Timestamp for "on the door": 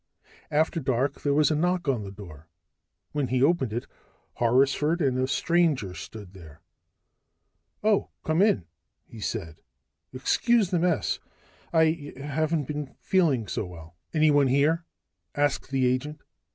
1.87-2.47